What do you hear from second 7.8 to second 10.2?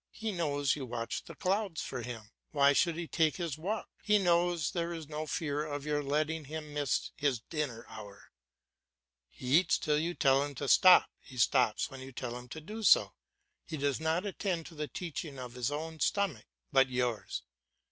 hour. He eats till you